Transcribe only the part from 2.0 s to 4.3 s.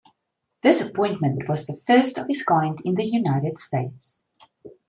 of its kind in the United States.